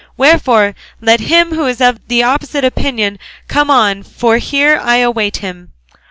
Wherefore, 0.17 0.73
let 0.99 1.19
him 1.19 1.51
who 1.53 1.67
is 1.67 1.79
of 1.79 2.07
the 2.07 2.23
opposite 2.23 2.65
opinion 2.65 3.19
come 3.47 3.69
on, 3.69 4.01
for 4.01 4.39
here 4.39 4.79
I 4.83 4.95
await 4.95 5.37
him." 5.45 5.73